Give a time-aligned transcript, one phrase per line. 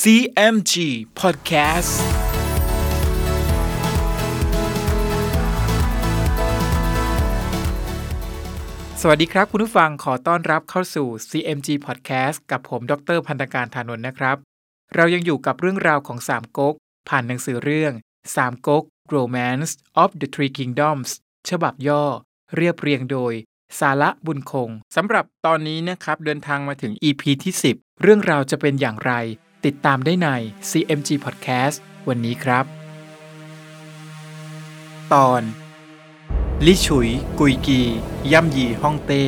[0.00, 0.74] CMG
[1.20, 1.92] Podcast
[9.00, 14.36] สวัสดีครับคุณผู้ฟังขอต้อนรับเข้าสู่ CMG Podcast กับผมดรพันธการธานนท์นะครับ
[14.94, 16.74] เรายังอยู่กับเรื่องราวของสามก๊ก
[17.08, 17.92] ผ่านหนังสือเรื่อง
[18.36, 18.84] สามก๊ก
[19.14, 19.70] Romance
[20.02, 21.10] of the Three Kingdoms
[21.50, 22.04] ฉบับย่อ
[22.56, 23.32] เรียบเรียงโดย
[23.80, 29.14] สาระบุญคงสำหรับตอนนี้นะครับเดินทางมาถึง EP ที่ 10 เรื่องราวจะเป็นอย่างไร
[29.68, 30.28] ติดตามได้ใน
[30.70, 31.76] CMG Podcast
[32.08, 32.64] วันนี้ครับ
[35.12, 35.42] ตอน
[36.66, 37.80] ลิฉุย กุยกี
[38.32, 39.24] ย่ำยีฮ่องเต้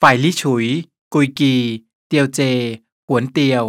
[0.00, 0.66] ฝ่ายลิฉุย
[1.14, 1.54] กุยกี
[2.08, 2.40] เตียวเจ
[3.08, 3.62] หวนเตียว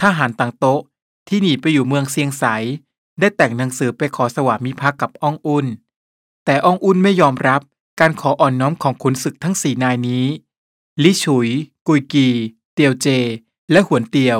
[0.00, 0.80] ทหารต่างโต๊ะ
[1.28, 2.44] ที่หนีไปอยู่เมืองเซียงไส
[3.20, 5.66] ได้แต่งหนังสือไปขอสวามิภักดิ์กับอองอุ่น
[6.44, 7.60] แต่อองอุ่นไม่ยอมรับ
[8.00, 10.24] การขออ่อนน้อมของขุนศึกทั้งสี่นายนี้
[11.02, 11.48] ลิฉุย
[11.88, 12.28] กุยกี
[12.74, 13.06] เตียวเจ
[13.70, 14.38] และหวนเตียว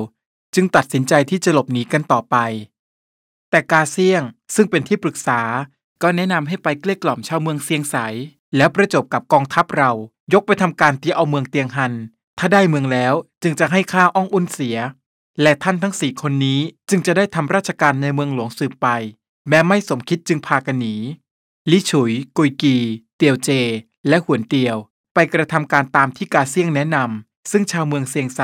[0.57, 2.37] จึงตัดสินใจที่จะหลบหนีกันต่อไป
[3.51, 4.23] แต่กาเซียง
[4.55, 5.41] ซึ่งเป็นที่ปรึกษา
[6.03, 7.97] ก็แนะนำให้ไปเกลี้ยกล่อมชาวเมืองเซียงไส
[8.57, 9.91] แล้วประจบกับกองทัพเรา
[10.33, 11.93] ยกไปทำการที่เอาเมืองเตียงฮัน
[12.39, 14.79] ถ้าได้เมืองแล้วจึงจะให้ข้าอ้องอุ่นเสีย
[15.43, 18.87] และท่านทั้งสี่คนนี้จึงจะได้ทำราชการในเมืองหลวงสืบไป
[19.49, 20.95] แม้ไม่สมคิดจึงพากันหนี
[21.71, 22.77] ลิฉุย กุยกี
[23.17, 23.51] เตียวเจ
[24.09, 24.77] และหวนเตียว
[25.15, 28.41] ไปกระทำการตามที่กาเซียงแนะนำซึ่งชาวเมืองเซียงไซ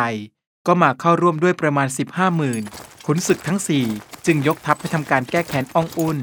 [0.66, 2.62] ก็มาเข้าร่วมด้วยประมาณ 15หมื่น
[3.06, 3.86] ขุนศึกทั้งสี่
[4.26, 6.18] จึงยกทัพไปทำการแก้แค้นอองอุ่น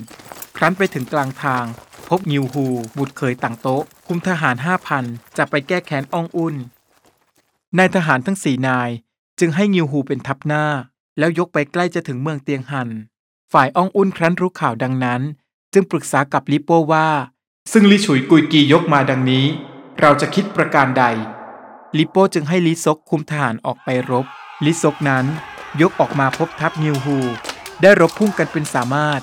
[0.57, 1.65] ครั้นไปถึงกลางทาง
[2.09, 2.65] พบงิวฮู
[2.97, 5.05] บุตรเคยต่างโต๊ะ คุมทหารห้าพัน
[5.37, 6.55] จะไปแก้แค้นอองอุ่น
[7.77, 8.89] นายทหารทั้งสี่นาย
[9.39, 10.65] จึงให้งิวฮูเป็นทัพหน้า
[11.17, 12.89] แล้วยกไปใกล้จะถึงเมืองเตียงหัน
[13.53, 15.21] ฝ่ายอองอุ่นครั้นรู้ข่าวดังนั้น
[15.73, 17.07] จึงปรึกษากับลิโป้ว่า
[17.71, 19.45] ซึ่งลิฉุยกุยกียกมาดังนี้
[19.99, 21.05] เราจะคิดประการใด
[21.97, 24.25] ลิโป้จึงให้ลิซกคุมทหารออกไปรบ
[24.65, 25.25] ลิซกนั้น
[25.81, 27.17] ยกออกมาพบทัพงิวฮู
[27.81, 29.21] ได้รบพุ่งกันเป็นสามารถ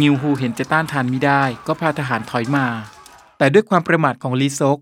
[0.00, 2.66] งิวฮูเห็นจะต้านทานไม่ได้ก็พาทหารถอยมา
[3.38, 4.78] แต่ด้วยความประมาทของลิซก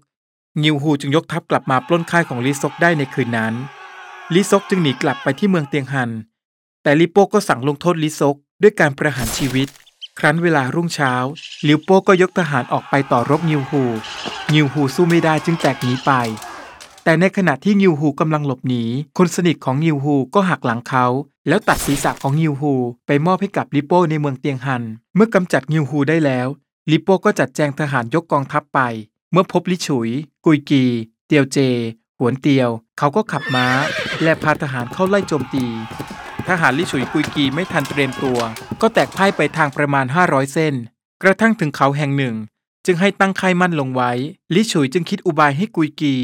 [0.63, 3.55] งิวฮูจึงยกทัพกลับมาปล้นค่ายของลิซกได้ในคืนนั้น
[4.35, 6.11] ลิซกจึงหนีกลับไปที่เมืองเตียงฮัน
[6.83, 9.69] แต่ลิโป้ก็สั่งลงโทษลิซกด้วยการประหารชีวิต
[10.19, 11.13] ครั้นเวลารุ่งเช้า
[11.69, 13.83] ลิวโป้ก็ยกทหารออกไปต่อรบงิวฮู
[14.53, 16.13] งิวฮูสู้ไม่ได้จึงแตกหนีไป
[17.05, 18.85] แต่ในขณะที่งิวฮูกำลังหลบหนี
[19.19, 21.07] คนสนิทของงิวฮูก็หักหลังเขา
[21.49, 22.75] แล้วตัดศีรษะของงิวฮู
[23.07, 24.83] ไปมอบให้กับลิโป้ในเมืองเตียงฮัน
[25.15, 26.49] เมื่อกำจัดงิวฮูได้แล้ว
[26.91, 28.81] ลิโป้ก็จัดแจงทหารยกกองทัพไป
[29.33, 30.09] เมื่อพบลิฉุย
[30.47, 30.85] กุยกี
[31.27, 31.59] เตียวเจ
[32.19, 33.67] หวนเตียว เขาก็ขับม้า
[34.23, 35.65] และพาทหารเข้าไล่โจมตี
[36.49, 38.39] ทหารลิฉุยกุยกีไม่ทันเตรียมตัว
[38.81, 40.75] ก็แตกพ่ายไปทางประมาณ 500 เส้น
[41.23, 42.35] กระทั่งถึงเขาแห่งหนึ่ง
[42.87, 44.13] จึงให้ตั้งค่ายมั่นลงไว้
[44.55, 46.15] ลิฉุยจึงคิดอุบายให้กุยกี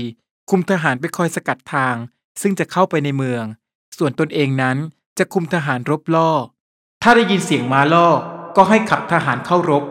[0.51, 1.95] คุมทหารไปคอยสกัดทาง
[2.43, 3.45] ซึ่งจะเข้าไปในเมือง
[3.99, 4.77] ส่วนตนเองนั้น
[5.19, 6.31] จะคุมทหารรบล่อ
[7.03, 8.09] ถ้าได้ยินเสียงม้าล่อ
[8.57, 9.85] ก็ให้ขับทหารเข้ารบ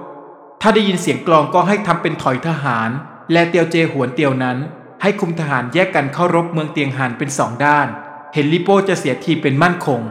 [0.61, 2.89] ถ้าได้ยินเสียงกลองก็ให้ทำเป็นถอยทหาร
[3.31, 4.57] และเตียวเจหวนเตียวนั้น
[5.01, 7.87] ให้คุมทหารแยกกันเข้ารบเมืองเตียงหานเป็นสองด้าน
[8.33, 10.01] เห็นลิโป้จะเสียทีเป็นมั่นคง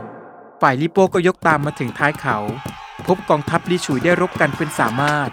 [0.61, 2.37] ฝ่ายลิโป้ก็ยกตามมาถึงท้ายเขา
[3.07, 5.31] พบกองทัพลิฉุยได้รบกันเป็นสามารถ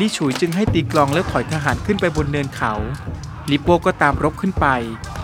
[0.00, 2.74] ลิฉุยจึงให้ตีกลองแล้วถอยทหารขึ้นไปบนเนินเขา
[3.50, 4.66] ลิโป้ก็ตามรบขึ้นไป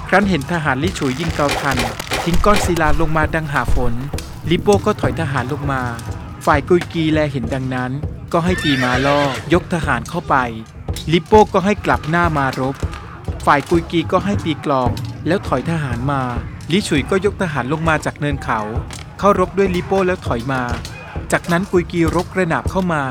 [0.09, 1.78] ครั้นเห็นทหารลิฉุยยิงเกาทัน
[2.25, 3.94] ทิ้งก้อนศิลาลงมาดังหาฝน
[4.50, 5.82] ลิโป้ก็ถอยทหารลงมา
[6.47, 7.92] ฝ่ายกุยกีแลเห็นดังนั้น
[8.32, 9.20] ก็ให้ตีมาล่อ
[9.53, 10.34] ยกทหารเข้าไป
[11.12, 12.76] ลิโป้ก็ให้กลับหน้ามารบ
[13.47, 14.91] ฝ่ายกุยกีก็ให้ตีกลอง
[15.26, 16.20] แล้วถอยทหารมา
[16.72, 18.60] ลิฉุยก็ยกทหารลงมาจากเนินเขา
[19.19, 20.62] เข้ารบด้วยลิโป้แล้วถอยมา
[21.32, 23.03] จากนั้นกุยกีรบกระหนาบเข้ามา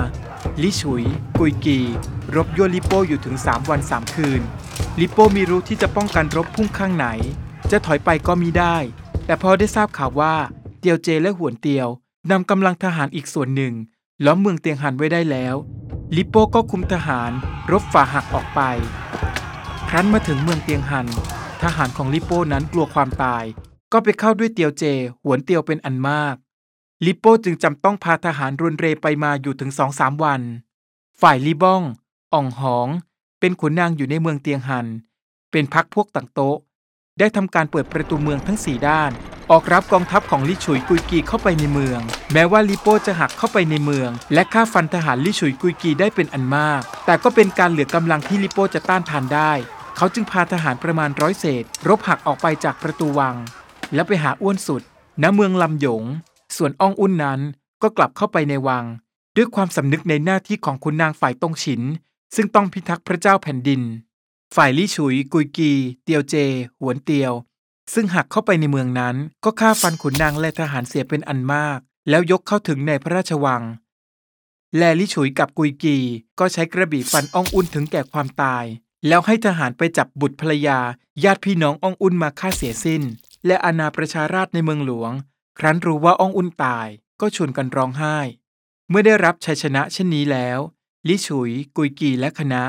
[0.64, 1.04] ลิฉุย
[1.40, 1.80] กุยกี
[2.36, 4.42] รบยั่วลิโป้อยู่ถึง 3 วัน 3 คืน
[5.00, 7.08] ลิโป้มีรู้ที่จะป้องกันรบพุ่งข้างไหน
[7.72, 8.76] จะถอยไปก็มีได้
[9.26, 10.36] แต่พอได้ทราบข่าวว่า
[10.80, 11.88] เตียวเจและหวนเตียว
[12.32, 13.74] นำกำลังทหารอีกส่วนหนึ่ง
[14.26, 15.56] ล้อมเมืองเตียงหันไว้ได้แล้ว
[16.16, 17.32] ลิโป้ก็คุมทหาร
[17.72, 18.62] รบฝ่าหักออกไป
[19.90, 21.08] ครั้นมาถึงเมืองเตียงหัน
[21.64, 23.44] ทหารของลิโป้นั้นกลัวความตาย
[23.92, 24.84] ก็ไปเข้าด้วยเตียวเจ
[25.24, 26.36] หวนเตียวเป็นอันมาก
[27.04, 30.42] ลิโป้จึงจำต้องพาทหารรุนเรไปมาอยู่ถึงสองสามวัน
[31.22, 31.82] ฝ่ายลิบ้อง
[32.34, 32.88] อ่องหอง
[33.40, 34.88] เป็นขุนนางอยู่ในเมืองเตียงหัน
[35.52, 36.58] เป็นพักพวกต่างโต๊ะ
[37.20, 39.12] ได้ทำการเปิดประตูเมืองทั้งสี่ด้าน
[39.52, 42.00] ออกรับกองทัพของลิฉุยกุยกีเข้าไปในเมือง
[42.34, 49.52] แม้ว่าลิโป้จะหักเข้าไปในเมือง และฆ่าฟันทหารลิฉุยกุยกีได้เป็นอันมาก แต่ก็เป็นการเหลือกำลังที่ลิโป้จะต้านทานได้
[49.98, 53.36] เขาจึงพาทหารประมาณร้อยเศษ รบหักออกไปจากประตูวัง
[53.94, 54.82] แล้วไปหาอ้วนสุด
[55.22, 56.04] ณเมืองลำหยง
[56.56, 57.40] ส่วนอองอุ่นนั้น
[57.82, 58.86] ก็กลับเข้าไปในวัง
[59.36, 61.82] ด้วยความสำนึกในหน้าที่ของคุณนางฝ่ายตงฉิน
[62.36, 63.82] ซึ่งต้องพิทักษ์พระเจ้าแผ่นดิน
[64.56, 65.72] ฝ่ายลี่ฉุย กุยกี
[66.04, 66.36] เตียวเจ
[66.80, 67.34] หวนเตียว
[67.94, 71.80] ซึ่งหักเข้าไปในเมืองนั้น ก็ฆ่าฟันขุนนางและทหารเสียเป็นอันมาก
[72.10, 73.64] แล้วยกเข้าถึงในพระราชวัง
[74.78, 75.98] แลลิฉุยกับกุยกี
[76.40, 78.66] ก็ใช้กระบี่ฟันอองอุ่นถึงแก่ความตาย
[79.08, 80.80] แล้วให้ทหารไปจับบุตรภรรยา
[81.24, 83.04] ญาติพี่น้องอองอุ่นมาฆ่าเสียสิ้น
[83.48, 85.12] และอาณาประชาราชในเมืองหลวง
[85.58, 86.88] ครั้นรู้ว่าอ่องอุ่นตาย
[87.22, 88.18] ก็ชวนกันร้องไห้
[88.90, 90.60] เมื่อได้รับชัยชนะเช่นนี้แล้ว
[91.08, 92.64] ลิฉุย กุยกีและคณะ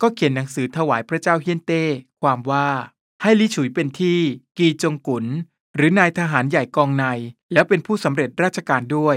[0.00, 1.84] ก็เขียนหนังสือถวายพระเจ้าเฮียนเต้
[2.22, 2.68] ความว่า
[3.22, 4.20] ให้ลิฉุยเป็นที่
[4.58, 5.24] กีจงกุน
[5.76, 7.04] หรือนายทหารใหญ่กองใน
[7.52, 9.16] แล้วเป็นผู้สำเร็จราชการด้วย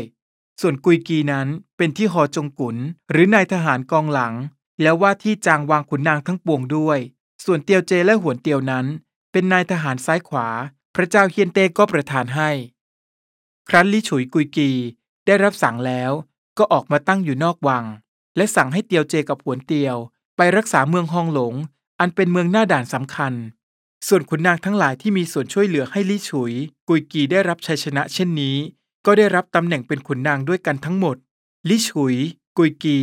[0.62, 2.78] ส่วนกุยกีนั้นเป็นที่หอจงกุน
[3.12, 4.34] หรือนายทหารกองหลัง
[4.82, 7.00] แล้วว่าที่จางวางขุนนางทั้งปวงด้วย
[7.46, 8.86] ส่วนเตียวเจและหวนเตียวนั้น
[9.32, 10.48] เป็นนายทหารซ้ายขวา
[10.96, 12.50] พระเจ้าเฮียนเต้ก็ประทานให้
[13.70, 14.72] ครั้นลิฉุยกุยกี
[15.26, 16.12] ได้รับสั่งแล้ว
[16.58, 17.86] ก็ออกมาตั้งอยู่นอกวัง
[18.36, 19.98] และสั่งให้เตียวเจกับหวนเตียว
[20.38, 21.54] ไปรักษาเมืองฮองหลง
[22.00, 23.34] อันเป็นเมืองหน้าด่านสำคัญ
[24.08, 26.54] ส่วนขุนนางทั้งหลายที่มีส่วนช่วยเหลือให้ลี่ฉุย
[26.90, 28.58] กุยกีได้รับชัยชนะเช่นนี้
[29.06, 31.16] ก็ได้รับตำแหน่งเป็นขุนนางด้วยกันทั้งหมด
[31.70, 32.16] ลี่ฉุย
[32.58, 33.00] กุยกี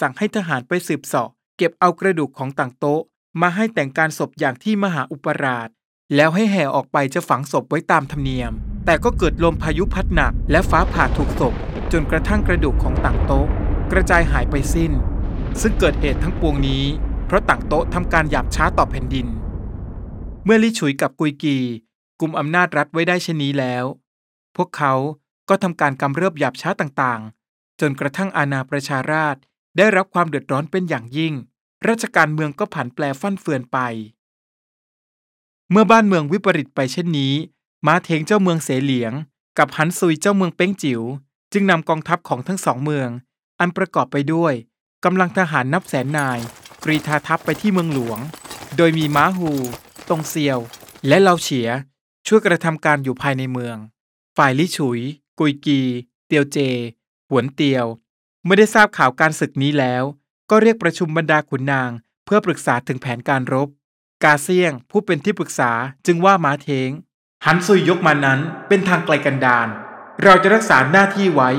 [0.00, 3.02] สั่งให้ทหารไปสืบเสาะ เก็บเอากระดูกของต่างโต๊ะ
[3.40, 5.68] มาให้แต่งการศพอย่างที่มหาอุปราช
[6.14, 8.54] แล้วให้แห่ออกไปจะฝังศพไว้ตามธรรมเนียม
[8.84, 11.54] แต่ก็เกิดลมพายุพัดหนัก และฟ้าผ่าถูกศพ
[11.92, 13.46] จนกระทั่งกระดูกของต่างโต๊ะ
[13.92, 14.92] กระจายหายไปสิ้น
[15.60, 16.84] ซึ่งเกิดเหตุทั้งปวงนี้
[17.26, 19.26] เพราะต่างโต๊ะทำการหยาบช้าต่อแผ่นดิน
[20.44, 21.58] เมื่อลิฉุยกับกุยกี
[22.20, 23.84] กุมอำนาจรัฐไว้ได้เช่นนี้แล้ว
[24.56, 24.92] พวกเขา
[25.48, 29.36] ก็ทำการกำเริบหยาบช้าต่างๆ จนกระทั่งอาณาประชาราช
[29.76, 31.34] ได้รับความเดือดร้อนเป็นอย่างยิ่ง
[31.88, 33.78] ราชการเมืองก็ผันแปรฟั่นเฟือนไป
[35.70, 37.34] เมื่อบ้านเมืองวิปริตไปเช่นนี้
[37.86, 39.12] ม้าเทงเจ้าเมืองเสเหลียง
[39.58, 41.02] กับหันซุยเจ้าเมืองเป้งจิ๋ว
[41.52, 43.08] จึงนำกองทัพของทั้งสองเมือง
[43.60, 44.54] อันประกอบไปด้วย
[45.04, 46.38] กำลังทหารนับแสนนาย
[46.84, 48.18] กรีธาทัพไปที่เมืองหลวง
[48.76, 49.50] โดยมีม้าฮู
[50.08, 50.58] ตงเซียว
[51.08, 51.68] และเลาเฉีย
[52.26, 53.76] ช่วยกระทำการอยู่ภายในเมือง
[54.36, 55.00] ฝ่ายลี่ฉุย
[55.38, 55.80] กุยกี
[56.26, 56.58] เตียวเจ
[57.30, 57.86] หวนเตียว
[58.44, 60.04] เมื่อได้ทราบข่าวการศึกนี้แล้ว
[60.50, 61.90] ก็เรียกประชุมบรรดาขุนนาง
[62.24, 63.68] เพื่อปรึกษาถึงแผนการรบ
[64.24, 65.72] กาเซียงผู้เป็นที่ปรึกษา
[66.06, 66.90] จึงว่าม้าเทง
[67.46, 69.68] หันซุยยกมานั้นเป็นทางไกลกันดาร
[70.24, 71.50] เราจะรักษาหน้าที่ไว้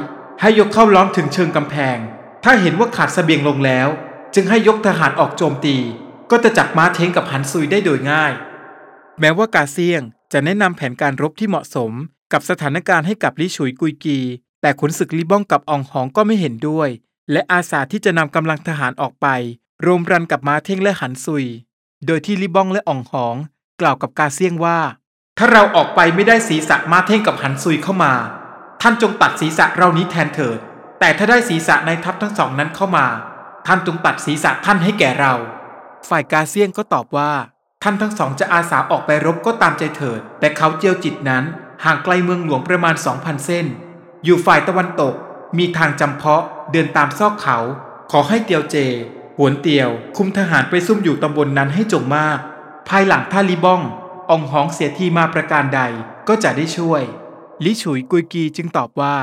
[0.41, 1.97] ให้ยกเข้าล้อมถึงเชิงกำแพง
[2.43, 3.87] ถ้าเห็นว่าขาดสเสบียงลงแล้ว
[4.35, 5.77] จึงให้ยกทหารออกโจมตี
[6.31, 8.33] ก็จะจับม้าเทงกับหันซุยได้โดยง่าย
[9.19, 10.01] แม้ว่ากาเซียง
[10.33, 11.91] จะแนะนำแผนการรบที่เหมาะสม
[12.33, 14.19] กับสถานการณ์ให้กับลิฉุยกุยกี
[14.61, 16.89] แต่ขุนศึกลิบ้องกับอองหองก็ไม่เห็นด้วย
[17.31, 19.27] และอาสาที่จะนำกำลังทหารออกไป
[19.85, 21.45] รวมรันกับม้าเท่งและหันซุย
[22.05, 23.35] โดยที่ลิบ้องและอองหอง
[23.81, 24.79] กล่าวกับกาเซียงว่า
[25.39, 28.13] ถ้าเราออกไปไม่ได้ศีรษะมาเท่งกับหันซุยเข้ามา
[28.81, 30.57] ท่านจงตัดศีรษะเรานี้แทนเถิด
[30.99, 33.05] แต่ถ้าได้ศีรษะในทัพทั้งสองนั้นเข้ามา
[33.67, 35.33] ท่านจงตัดศีรษะท่านให้แก่เรา
[36.09, 37.31] ฝ่ายกาเซียงก็ตอบว่า
[37.83, 41.43] ท่านทั้งสองจะอาสาออกไปรบก็ตามใจเถิด แต่เขาเจียวจิตนั้น
[41.83, 43.65] ห่างไกลเมืองหลวงประมาณ 2,000 เส้น
[44.23, 45.13] อยู่ฝ่ายตะวันตก
[45.57, 47.57] มีทางจำเพาะเดินตามซอกเขา
[48.11, 48.75] ขอให้เตียวเจ
[49.37, 52.37] หวนเตียว คุมทหารไปซุ่มอยู่ตำบลนนั้นให้จงมาก
[52.89, 53.81] ภายหลังท่าลีบ้อง
[54.29, 55.81] องหองเสียทีมาประการใด
[56.27, 57.03] ก็จะได้ช่วย
[57.65, 59.15] ลิฉุยกุยกีจึงตอบว่า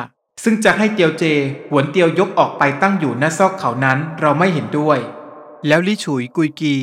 [0.45, 1.25] ซึ่งจะให้เตียวเจ
[1.71, 4.99] หวนเตียวยกออกไปตั้งอยู่หน้าซอกเขานั้นเราไม่เห็นด้วย
[5.67, 6.77] แล้วลิฉุยกุยกี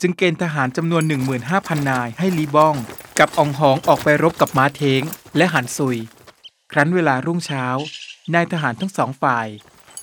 [0.00, 1.02] จึงเกณฑ์ทหารจำนวน
[1.46, 2.76] 15,000 นายให้ลีบ้อง
[3.18, 5.02] กับองหองออกไปรบกับม้าเทง
[5.36, 5.98] และหันซุย
[6.72, 7.64] ครั้นเวลารุ่งเช้า
[8.34, 9.48] นายทหารทั้งสองฝ่าย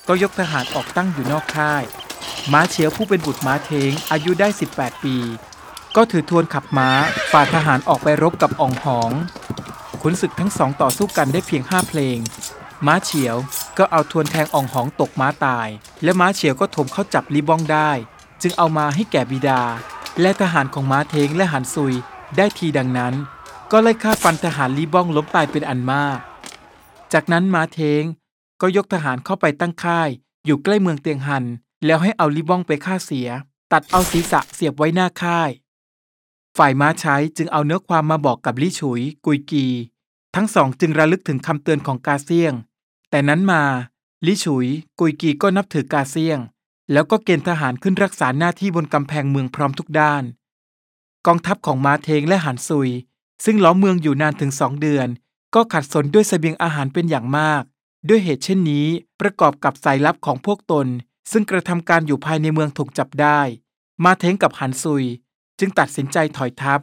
[0.08, 1.84] ก็ยกทหารออกตั้งอยู่นอกค่าย
[2.52, 5.16] ม้าเฉียวผู้เป็นบุตรม้าเทงอายุได้ 18 ปี
[5.96, 6.90] ก็ถือทวนขับม้า
[7.32, 9.12] ฝ่าทหารออกไปรบกับอองหอง
[10.02, 12.18] ขุนศึกทั้งสองต่อสู้กันได้เพียงห้าเพลง
[12.86, 13.36] ม้าเฉียว
[13.78, 15.68] ก็เอาทวนแทงอองหองตกม้าตาย
[16.02, 17.90] และม้าเฉียวก็ถมเข้าจับลีบ้องได้
[18.42, 19.62] จึงเอามาให้แก่บิดา
[20.20, 21.94] และทหารของม้าเทงและหันซุย
[22.36, 23.14] ได้ทีดังนั้น
[23.70, 26.18] ก็ไล่ฆ่าฟันทหารลีบ้องล้มตายเป็นอันมาก
[27.12, 28.02] จากนั้นม้าเทง
[28.60, 30.08] ก็ยกทหารเข้าไปตั้งค่าย
[30.44, 31.44] อยู่ใกล้เมืองเตียงหัน
[31.86, 33.28] แล้วให้เอาลีบ้องไปฆ่าเสีย
[33.72, 35.50] ตัดเอาศีรษะเสียบไว้หน้าค่าย
[36.58, 39.66] ฝ่ายม้าใช้จึงเอาเนื้อความมาบอกกับลี่ฉุย กุยกี
[40.34, 42.52] ทั้งสองจึงระลึกถึงคำเตือนของกาเซียง
[43.10, 43.62] แต่นั้นมา
[44.26, 44.66] ลี่ฉุย
[45.00, 46.38] กุยกีก็นับถือกาเซียง
[46.92, 50.24] แล้วก็เกณฑ์ทหารขึ้นรักษาหน้าที่บนกำแพงเมืองพร้อมทุกด้าน
[51.26, 52.90] กองทัพของม้าเทงและหันซุย
[53.44, 55.08] ซึ่งล้อมเมืองอยู่นานถึงสองเดือน
[55.54, 57.62] ก็ขัดสนด้วยเสบียงอาหารเป็นอย่างมาก
[58.08, 58.86] ด้วยเหตุเช่นนี้
[59.20, 60.86] ประกอบกับสายลับของพวกตน
[61.30, 63.40] ซึ่งกระทำการอยู่ภายในเมืองถูกจับได้
[64.04, 65.04] มาเทงกับหันซุย
[65.58, 66.80] จึงตัดสินใจถอยทัพ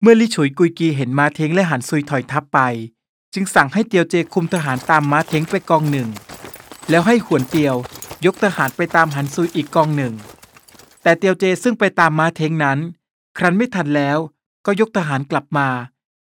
[0.00, 2.60] เมื่อลี่ฉุยกุยกีเห็นมาเทงและหันซุยถอยทัพไป
[3.34, 6.08] จึงสั่งให้เตียวเจคุมทหารตามมาเทงไปกองหนึ่ง
[6.90, 7.74] แล้วให้ขวนเตียว
[8.26, 10.14] ยกทหารไปตามหันซุยอีกกองหนึ่ง
[11.02, 12.78] แต่เตียวเจซึ่งไปตามมาเทงนั้น
[13.38, 14.18] ครั้นไม่ทันแล้ว
[14.66, 15.68] ก็ยกทหารกลับมา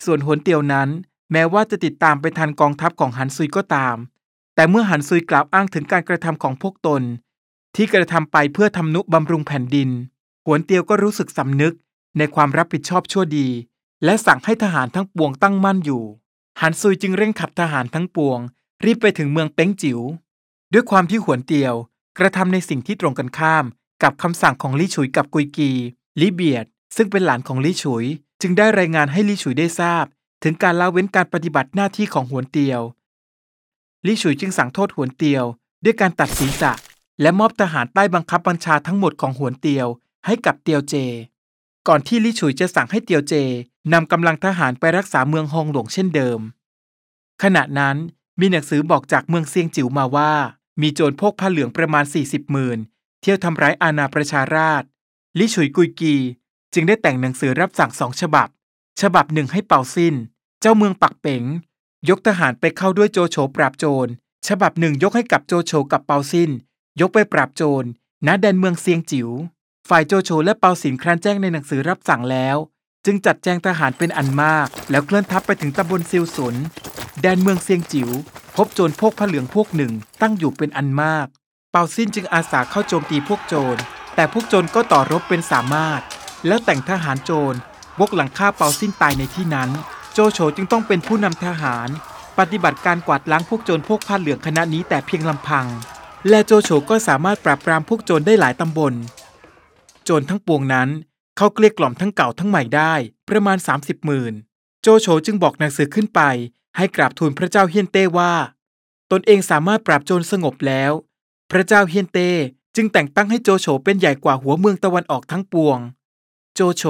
[0.04, 0.88] ส่วนหวนเตียวนั้น
[1.32, 3.96] แม้ว่าจะติดตามไปทันกองทัพของหันซุยก็ตาม
[4.54, 7.02] แต่เมื่อหันซุยกล่าวอ้างถึงการกระทำของพวกตน
[7.76, 9.90] ที่กระทำไปเพื่อทำนุบำรุงแผ่นดิน
[10.46, 11.74] หวนเตียวก็รู้สึกสำนึก
[12.18, 13.48] ในความรับผิดชอบชั่วดี
[14.04, 16.04] และสั่งให้ทหารทั้งปวงตั้งมั่นอยู่
[16.60, 18.38] หันซุยจึงเร่งขับทหารทั้งปวง
[18.84, 20.00] รีบไปถึงเมืองเป้งจิ๋ว
[20.72, 21.74] ด้วยความที่หวนเตียว
[22.18, 23.64] กระทำในสิ่งที่ตรงกันข้าม
[24.02, 25.70] กับคำสั่งของลี่ฉุยกับกุยกี
[26.20, 26.64] ลิเบียด
[26.96, 28.04] ซึ่งเป็นหลานของลี่ฉุย
[28.40, 30.04] จึงได้รายงานให้ลี่ฉุยได้ทราบ
[30.42, 32.80] ถึงการละเว้นการปฏิบัติหน้าที่ของหวนเตียว
[34.06, 35.44] ลี่ฉุยจึงสั่งโทษหวนเตียว
[35.84, 36.72] ด้วยการตัดศีรษะ
[37.20, 39.86] และมอบทหารใต้บังคับบัญชาทั้งหมดของหวนเตียว
[40.26, 40.94] ให้กับเตียวเจ
[41.88, 43.34] ก่อนที่ลี่ฉุยจะสั่งให้เตียวเจ
[43.92, 46.40] นำกำลังทหารไปรักษาเมืองฮงหลงเช่นเดิม
[47.42, 47.96] ขณะนั้น
[48.40, 50.32] มีหนังสือบอกจากเมืองเซียงจิ๋วมาว่า
[50.80, 52.78] มีโจรพกผ้าเหลืองประมาณ 40หมื่น
[53.20, 54.82] เที่ยวทำร้ายอาณาประชาราษ
[55.38, 56.14] ลี่ฉุยกุยกี
[56.74, 58.48] จึงได้แต่งหนังสือรับสั่งสองฉบับ
[59.00, 60.14] ฉบับหนึ่งให้เป่าซิน
[60.60, 61.44] เจ้าเมืองปักเป๋ง
[62.08, 64.10] ยกทหารไปเข้าด้วยโจโฉปราบโจร
[64.48, 66.50] ฉบับหนึ่งยกให้กับโจโฉกับเปาซิน
[67.00, 67.88] ยกไปปราบโจร
[68.26, 69.28] ณแดนเมืองเซียงจิ๋ว
[69.90, 72.56] ฝ่ายโจโฉและเปาสินครั้นแจ้งในหนังสือรับสั่งแล้ว
[73.04, 76.56] จึงจัดแจงทหารเป็นอันมาก แล้วเคลื่อนทัพไปถึงตำบลซิวสุน
[77.22, 78.10] แดนเมืองเซียงจิ๋ว
[78.56, 81.26] พบโจรพวกผ้าเหลืองพวกหนึ่งตั้งอยู่เป็นอันมาก
[81.72, 83.80] เปาซินจึงอาสาเข้าโจมตีพวกโจร
[84.14, 86.00] แต่พวกโจรก็ต่อรบเป็นสามารถ
[86.46, 87.58] แล้วแต่งทหารโจร
[88.00, 89.70] วกหลังฆ่าเปาซินตายในที่นั้น
[90.12, 91.88] โจโฉจึงต้องเป็นผู้นำทหาร
[92.38, 95.66] ปฏิบัติการกวาดล้างพวกโจรพวกผ้าเหลืองคณะนี้แต่เพียงลำพัง
[96.28, 98.94] และโจโฉก็สามารถปราบปรามพวกโจรได้หลายตำบล
[100.08, 100.88] จรทั้งปวงนั้น
[101.36, 102.94] เขาเกลี้ยกล่อมทั้งเก่าทั้งใหม่ได้
[103.28, 104.34] ประมาณ 30หมื่น
[104.82, 106.20] โจโฉจึงบอกหนังสือขึ้นไป
[106.76, 108.32] ให้กราบทูลพระเจ้าเฮียนเต้ว่า
[109.12, 110.92] ตนเองสามารถปราบโจรสงบแล้ว
[111.50, 112.30] พระเจ้าเฮียนเต้
[112.76, 115.78] จึงแต่งตั้งให้โจโฉเป็นใหญ่กว่าหัวเมืองตะวันออกทั้งปวง
[116.54, 116.84] โจโฉ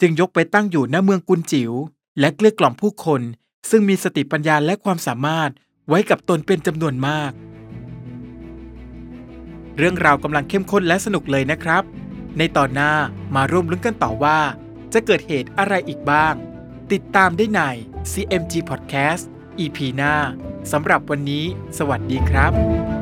[0.00, 1.72] จึงยกไปตั้งอยู่ณเมืองกุนจิ๋ว
[2.20, 3.20] และเกลี้ยกล่อมผู้คน
[3.70, 5.50] ซึ่งมีสติปัญญาและความสามารถ
[5.88, 7.32] ไว้กับตนเป็นจำนวนมาก
[9.78, 11.84] เรื่องราวกำลังเข้มข้นและสนุกเลยนะครับ
[12.38, 12.92] ในตอนหน้า
[13.34, 14.38] มาร่วมลุ้นกันต่อว่า
[14.92, 16.34] จะเกิดเหตุอะไรอีกบ้าง
[16.92, 17.60] ติดตามได้ใน
[18.12, 19.24] CMG Podcast
[19.64, 20.14] EP หน้า
[20.72, 21.44] สำหรับวันนี้
[21.78, 22.93] สวัสดีครับ